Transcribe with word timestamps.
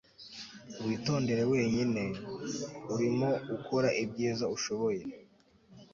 witondere 0.85 1.43
wenyine. 1.51 2.03
urimo 2.93 3.29
ukora 3.55 3.89
ibyiza 4.03 4.45
ushoboye 4.55 5.01